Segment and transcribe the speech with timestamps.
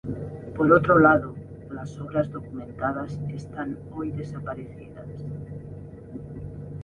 [0.57, 1.35] Por otro lado,
[1.69, 5.05] las obras documentadas están hoy desaparecidas.